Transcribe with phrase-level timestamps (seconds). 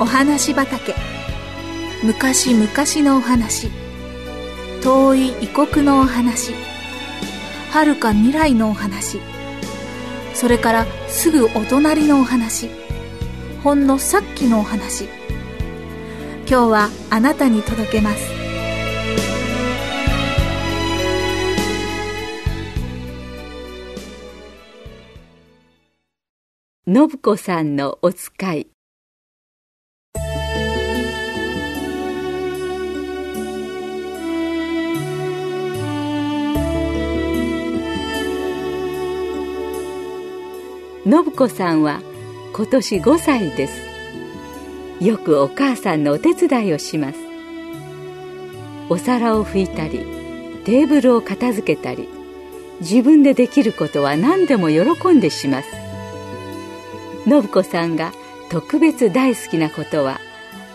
[0.00, 0.94] お話畑。
[2.02, 2.66] 昔々
[3.06, 3.68] のお話。
[4.82, 6.54] 遠い異国のお話。
[7.70, 9.20] 遥か未来のお話。
[10.32, 12.70] それからすぐお隣のお話。
[13.62, 15.04] ほんのさっきのお話。
[16.48, 18.30] 今日はあなたに届けます。
[26.86, 28.79] 信子さんのお使い。
[41.02, 42.02] 信子さんは
[42.52, 43.90] 今年5歳です。
[45.02, 47.18] よくお母さんのお手伝いをします。
[48.90, 50.00] お皿を拭いたり
[50.64, 52.06] テーブルを片付けたり
[52.80, 55.70] 自分でできることは何でも喜んでします。
[57.24, 58.12] 信子さんが
[58.50, 60.18] 特別大好きなことは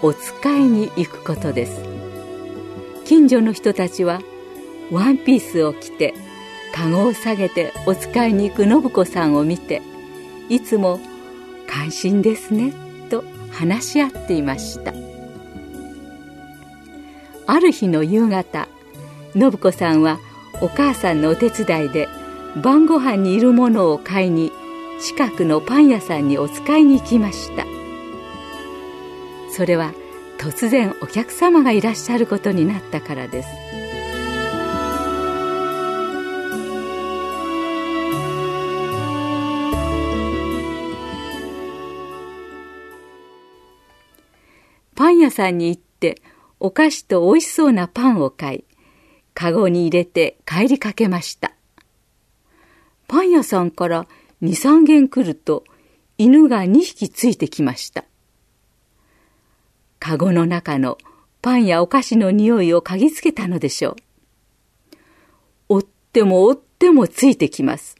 [0.00, 1.82] お使いに行くことです。
[3.04, 4.22] 近所の人たちは
[4.90, 6.14] ワンピースを着て
[6.72, 9.82] カゴを下げてお使いに行く信子さんを見て
[10.48, 11.00] いつも
[11.66, 12.72] 「感心ですね」
[13.10, 14.92] と話し合っていました。
[17.46, 18.68] ある日の夕方
[19.34, 20.18] 信子さんは
[20.60, 22.08] お母さんのお手伝いで
[22.62, 24.50] 晩ご飯にいるものを買いに
[25.00, 27.66] 近くのパン屋さんにお使いに行きました。
[29.50, 29.92] それは
[30.38, 33.48] 突然お客様がいらっしゃることになったからです。
[44.94, 46.20] パン屋さんに行って
[46.60, 48.64] お菓子と美味しそうなパンを買い
[49.34, 51.52] カゴに入れて帰りかけました。
[53.08, 54.06] パン屋さんから
[54.42, 55.64] 23軒来ると
[56.16, 58.04] 犬が2匹ついてきました。
[59.98, 60.98] カゴの中の
[61.42, 63.96] パンやお菓子の匂いを嗅ぎつけたのでしょう。
[65.68, 67.96] 追っても追ってもついてきます。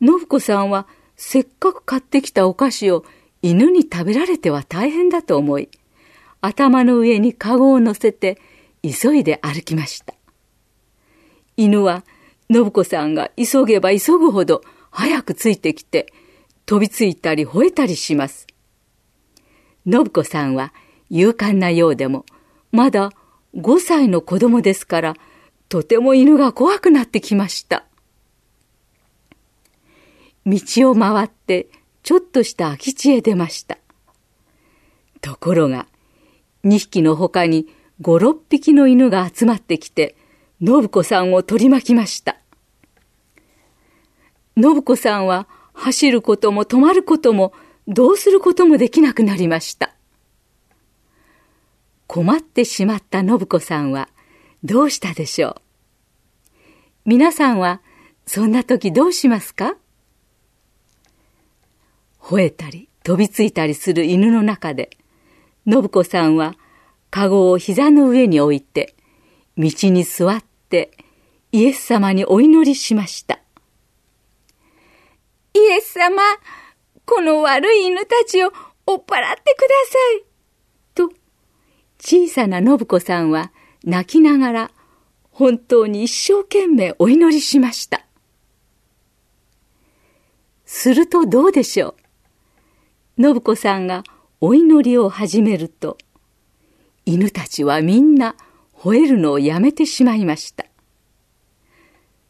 [0.00, 3.04] 信子さんはせっかく買ってきたお菓子を
[3.40, 5.68] 犬に食べられては大変だと思い
[6.42, 8.38] 頭の上にカゴを乗せて
[8.82, 10.12] 急いで歩きました。
[11.56, 12.04] 犬は
[12.52, 14.60] 信子さんが急げば急ぐほど
[14.90, 16.12] 早くついてきて
[16.66, 18.48] 飛びついたり吠えたりします。
[19.86, 20.74] 信子さんは
[21.10, 22.26] 勇敢なようでも
[22.72, 23.12] まだ
[23.54, 25.14] 5歳の子供ですから
[25.68, 27.84] とても犬が怖くなってきました。
[30.44, 30.58] 道
[30.90, 31.68] を回って
[32.02, 33.78] ちょっとした空き地へ出ました。
[35.20, 35.86] ところが
[36.64, 37.66] 2匹の他に
[38.00, 40.16] 5、6匹の犬が集まってきて、
[40.64, 42.36] 信子さんを取り巻きました。
[44.56, 47.52] 信子さんは走ることも止まることも
[47.88, 49.94] どうすることもできなくなりました。
[52.12, 54.10] 困ってしまった信子さんは
[54.62, 55.54] どうしたでしょう
[57.06, 57.80] 皆さんは
[58.26, 59.76] そんな時どうしますか
[62.20, 64.90] 吠えたり飛びついたりする犬の中で
[65.66, 66.54] 信子さんは、
[67.10, 68.94] カゴを膝の上に置いて、
[69.56, 70.90] 道に座って
[71.52, 73.40] イエス様にお祈りしました。
[75.54, 76.22] イエス様、
[77.04, 78.48] この悪い犬たちを
[78.86, 80.24] 追っ払ってください。
[80.94, 81.12] と、
[81.98, 83.52] 小さな信子さんは
[83.84, 84.70] 泣きながら
[85.30, 88.06] 本当に一生懸命お祈りしました。
[90.64, 91.94] するとどうでしょ
[93.18, 93.22] う。
[93.22, 94.04] 信子さんが
[94.44, 95.98] お祈りを始めると、
[97.06, 98.34] 犬たちはみんな
[98.76, 100.66] 吠えるのをやめてしまいました。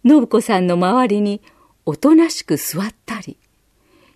[0.05, 1.41] 信子さんの周りに
[1.87, 3.39] おとなしく座ったり、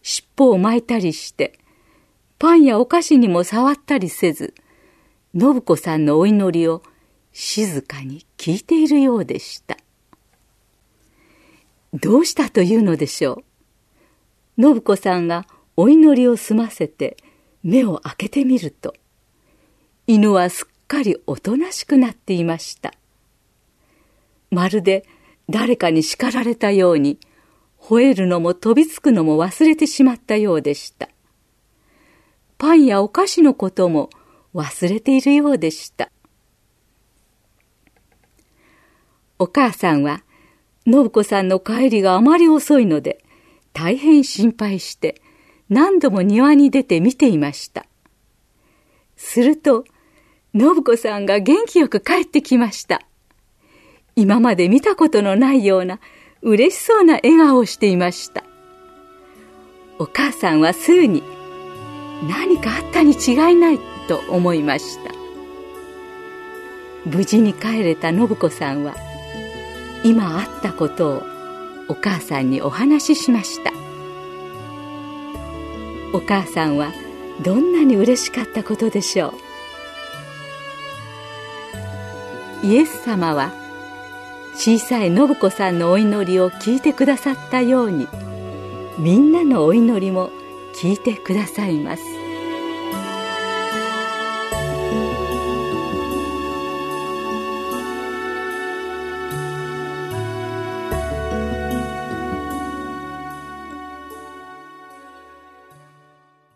[0.02, 1.58] 尻尾を巻いたりして、
[2.38, 4.52] パンやお菓子にも触ったりせず、
[5.34, 6.82] 信子さんのお祈りを
[7.32, 9.78] 静かに聞いているようでした。
[11.94, 13.42] どうしたというのでしょ
[14.58, 14.62] う。
[14.62, 15.46] 信子さんが
[15.78, 17.16] お祈りを済ませて
[17.66, 18.94] 目を開けてみると、
[20.06, 22.94] 犬はすっかりおとなしくなっていました。
[24.52, 25.04] まるで
[25.50, 27.18] 誰かに叱られたように、
[27.80, 31.08] 吠えるのも飛びつくのも忘れてしまったようでした。
[32.56, 34.10] パンやお菓子のことも
[34.54, 36.12] 忘れているようでした。
[39.40, 40.22] お母さんは、
[40.86, 43.24] 信子さんの帰りがあまり遅いので、
[43.72, 45.20] 大変心配して、
[45.68, 47.86] 何度も庭に出て見ていました。
[49.16, 49.84] すると、
[50.54, 53.02] 信子さんが元気よく帰ってきました。
[54.14, 56.00] 今まで見たことのないような
[56.42, 58.44] 嬉しそうな笑顔をしていました。
[59.98, 61.22] お母さんはすぐに、
[62.28, 65.12] 何かあったに違いないと思いました
[67.04, 68.94] 無事に帰れた信子さんは
[70.04, 71.22] 今あったことを
[71.88, 73.72] お母さんにお話ししました
[76.12, 76.92] お母さんは
[77.42, 79.34] どんなに嬉しかったことでしょ
[82.62, 82.66] う？
[82.66, 83.52] イエス様は
[84.54, 88.08] 小さい信子さんのお祈りを聞いてくださったように
[88.98, 90.30] みんなのお祈りも
[90.74, 92.15] 聞いてくださいます。